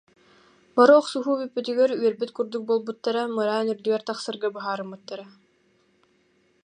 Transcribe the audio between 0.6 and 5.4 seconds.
Бары охсуһуу бүппүтүгэр үөрбүт курдук буолбуттара, мыраан үрдүгэр тахсарга быһаарыммыттара